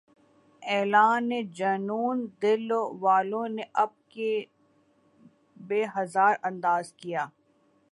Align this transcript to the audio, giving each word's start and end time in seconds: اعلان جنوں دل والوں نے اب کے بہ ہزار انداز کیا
اعلان 0.61 1.29
جنوں 1.57 2.09
دل 2.41 2.71
والوں 3.01 3.47
نے 3.55 3.63
اب 3.83 3.91
کے 4.13 4.31
بہ 5.67 5.83
ہزار 5.95 6.33
انداز 6.49 6.85
کیا 7.01 7.25